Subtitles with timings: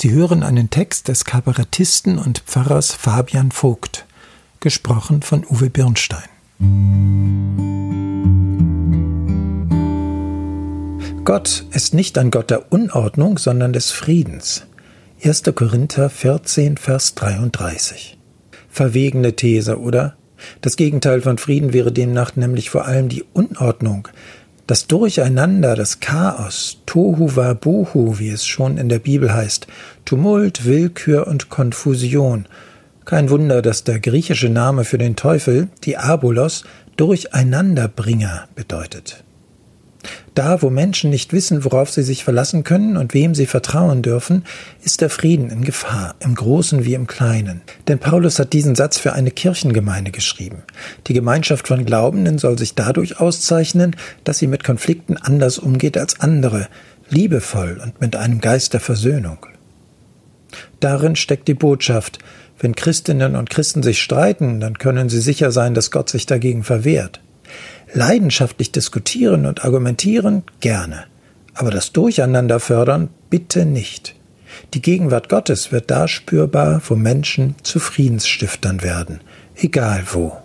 [0.00, 4.06] Sie hören einen Text des Kabarettisten und Pfarrers Fabian Vogt,
[4.60, 6.28] gesprochen von Uwe Birnstein.
[11.24, 14.68] Gott ist nicht ein Gott der Unordnung, sondern des Friedens.
[15.24, 15.42] 1.
[15.56, 18.18] Korinther 14, Vers 33.
[18.68, 20.16] Verwegene These, oder?
[20.60, 24.06] Das Gegenteil von Frieden wäre demnach nämlich vor allem die Unordnung,
[24.68, 29.66] das Durcheinander, das Chaos, Tohu Wabuhu, wie es schon in der Bibel heißt,
[30.04, 32.44] Tumult, Willkür und Konfusion.
[33.06, 36.64] Kein Wunder, dass der griechische Name für den Teufel, Diabolos,
[36.98, 39.24] Durcheinanderbringer bedeutet.
[40.38, 44.44] Da, wo Menschen nicht wissen, worauf sie sich verlassen können und wem sie vertrauen dürfen,
[44.84, 47.60] ist der Frieden in Gefahr, im Großen wie im Kleinen.
[47.88, 50.62] Denn Paulus hat diesen Satz für eine Kirchengemeinde geschrieben.
[51.08, 56.20] Die Gemeinschaft von Glaubenden soll sich dadurch auszeichnen, dass sie mit Konflikten anders umgeht als
[56.20, 56.68] andere,
[57.08, 59.44] liebevoll und mit einem Geist der Versöhnung.
[60.78, 62.20] Darin steckt die Botschaft,
[62.60, 66.62] wenn Christinnen und Christen sich streiten, dann können sie sicher sein, dass Gott sich dagegen
[66.62, 67.20] verwehrt.
[67.92, 71.04] Leidenschaftlich diskutieren und argumentieren gerne,
[71.54, 74.14] aber das Durcheinander fördern bitte nicht.
[74.74, 79.20] Die Gegenwart Gottes wird da spürbar, wo Menschen zu Friedensstiftern werden,
[79.56, 80.36] egal wo.